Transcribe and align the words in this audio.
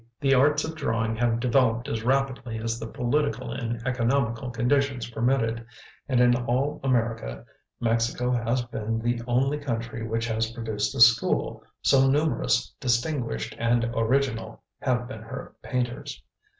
The 0.19 0.33
arts 0.33 0.63
of 0.63 0.73
drawing 0.73 1.15
have 1.17 1.39
developed 1.39 1.87
as 1.87 2.01
rapidly 2.01 2.57
as 2.57 2.79
the 2.79 2.87
political 2.87 3.51
and 3.51 3.85
economical 3.85 4.49
conditions 4.49 5.07
permitted; 5.07 5.63
and 6.09 6.19
in 6.19 6.33
all 6.35 6.79
America, 6.83 7.45
Mexico 7.79 8.31
has 8.31 8.63
been 8.65 8.97
the 8.97 9.21
only 9.27 9.59
country 9.59 10.07
which 10.07 10.25
has 10.25 10.53
produced 10.53 10.95
a 10.95 10.99
school, 11.01 11.63
so 11.83 12.07
numerous, 12.09 12.73
distinguished, 12.79 13.55
and 13.59 13.83
original 13.93 14.63
have 14.81 15.07
been 15.07 15.21
her 15.21 15.53
painters. 15.61 16.23